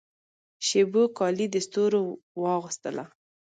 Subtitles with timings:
[0.67, 2.01] شېبو کالي د ستورو
[2.41, 3.03] واغوستله